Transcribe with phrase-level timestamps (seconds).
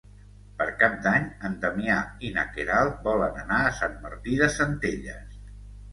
[0.59, 1.99] Per Cap d'Any en Damià
[2.29, 5.37] i na Queralt volen anar a Sant Martí de Centelles.